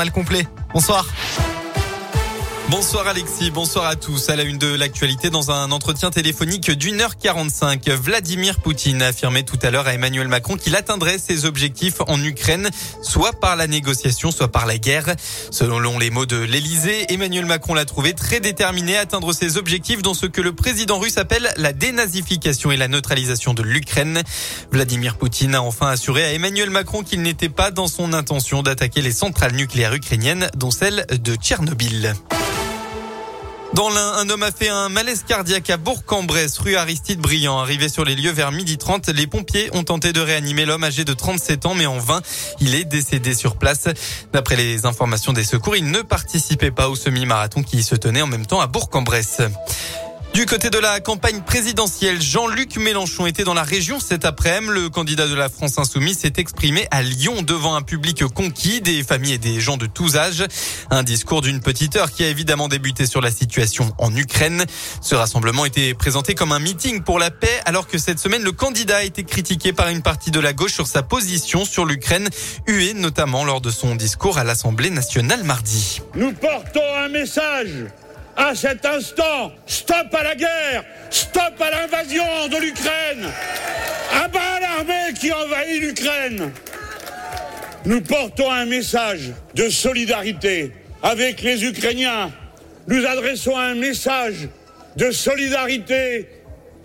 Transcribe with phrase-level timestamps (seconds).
[0.00, 0.46] Mal complet.
[0.72, 1.04] Bonsoir.
[2.70, 4.28] Bonsoir Alexis, bonsoir à tous.
[4.28, 9.06] À la une de l'actualité, dans un entretien téléphonique d'une heure 45, Vladimir Poutine a
[9.06, 12.68] affirmé tout à l'heure à Emmanuel Macron qu'il atteindrait ses objectifs en Ukraine,
[13.00, 15.14] soit par la négociation, soit par la guerre.
[15.50, 20.02] Selon les mots de l'Elysée, Emmanuel Macron l'a trouvé très déterminé à atteindre ses objectifs
[20.02, 24.22] dans ce que le président russe appelle la dénazification et la neutralisation de l'Ukraine.
[24.70, 29.00] Vladimir Poutine a enfin assuré à Emmanuel Macron qu'il n'était pas dans son intention d'attaquer
[29.00, 32.14] les centrales nucléaires ukrainiennes, dont celle de Tchernobyl.
[33.78, 37.60] Dans l'un, un homme a fait un malaise cardiaque à Bourg-en-Bresse, rue Aristide Briand.
[37.60, 41.04] Arrivé sur les lieux vers midi 30, les pompiers ont tenté de réanimer l'homme âgé
[41.04, 42.20] de 37 ans, mais en vain.
[42.58, 43.86] Il est décédé sur place.
[44.32, 48.26] D'après les informations des secours, il ne participait pas au semi-marathon qui se tenait en
[48.26, 49.42] même temps à Bourg-en-Bresse.
[50.38, 54.72] Du côté de la campagne présidentielle, Jean-Luc Mélenchon était dans la région cet après-midi.
[54.72, 59.02] Le candidat de la France Insoumise s'est exprimé à Lyon devant un public conquis, des
[59.02, 60.44] familles et des gens de tous âges.
[60.90, 64.64] Un discours d'une petite heure qui a évidemment débuté sur la situation en Ukraine.
[65.00, 68.52] Ce rassemblement était présenté comme un meeting pour la paix alors que cette semaine, le
[68.52, 72.28] candidat a été critiqué par une partie de la gauche sur sa position sur l'Ukraine,
[72.68, 76.00] huée notamment lors de son discours à l'Assemblée nationale mardi.
[76.14, 77.88] Nous portons un message
[78.38, 79.52] à cet instant.
[79.66, 83.26] Stop à la guerre Stop à l'invasion de l'Ukraine
[84.14, 86.52] À bas l'armée qui envahit l'Ukraine
[87.84, 90.72] Nous portons un message de solidarité
[91.02, 92.30] avec les Ukrainiens.
[92.86, 94.48] Nous adressons un message
[94.96, 96.28] de solidarité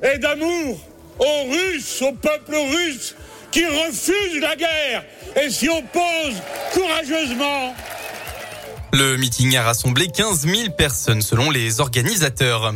[0.01, 0.79] et d'amour
[1.19, 3.15] aux Russes, au peuple russe
[3.51, 5.03] qui refuse la guerre
[5.41, 6.41] et s'y oppose
[6.73, 7.73] courageusement.
[8.93, 12.75] Le meeting a rassemblé 15 000 personnes selon les organisateurs.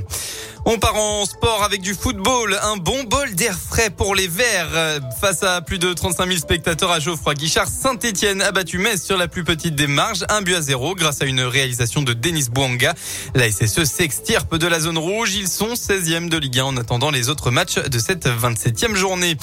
[0.66, 2.58] On part en sport avec du football.
[2.64, 5.00] Un bon bol d'air frais pour les Verts.
[5.22, 9.16] Face à plus de 35 000 spectateurs à Geoffroy Guichard, Saint-Etienne a battu Metz sur
[9.16, 12.50] la plus petite des marges, un but à zéro grâce à une réalisation de Denis
[12.52, 12.96] Bouanga.
[13.36, 15.36] La SSE s'extirpe de la zone rouge.
[15.36, 19.38] Ils sont 16e de Ligue 1 en attendant les autres matchs de cette 27e journée.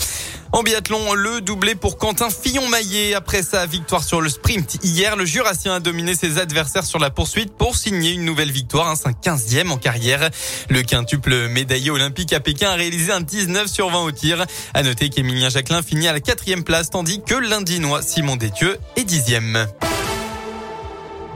[0.55, 3.15] En biathlon, le doublé pour Quentin Fillon-Maillet.
[3.15, 7.11] Après sa victoire sur le sprint hier, le Jurassien a dominé ses adversaires sur la
[7.11, 10.31] poursuite pour signer une nouvelle victoire, un 15e en carrière.
[10.69, 14.47] Le quintuple médaillé olympique à Pékin a réalisé un 19 sur 20 au tir.
[14.75, 19.03] À noter qu'Emilien Jacquelin finit à la quatrième place, tandis que l'Indinois Simon Détieux est
[19.03, 19.67] dixième.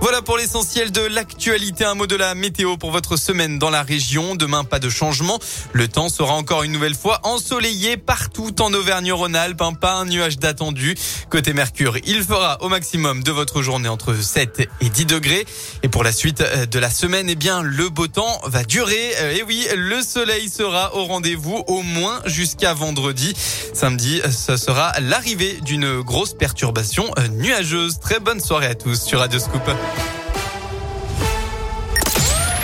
[0.00, 1.84] Voilà pour l'essentiel de l'actualité.
[1.84, 4.36] Un mot de la météo pour votre semaine dans la région.
[4.36, 5.40] Demain, pas de changement.
[5.72, 9.62] Le temps sera encore une nouvelle fois ensoleillé partout en Auvergne-Rhône-Alpes.
[9.80, 10.94] Pas un nuage d'attendu.
[11.30, 15.44] Côté Mercure, il fera au maximum de votre journée entre 7 et 10 degrés.
[15.82, 19.12] Et pour la suite euh, de la semaine, eh bien, le beau temps va durer.
[19.20, 23.34] Euh, et oui, le soleil sera au rendez-vous au moins jusqu'à vendredi.
[23.74, 27.98] Samedi, ce sera l'arrivée d'une grosse perturbation euh, nuageuse.
[27.98, 29.62] Très bonne soirée à tous sur Radio Scoop.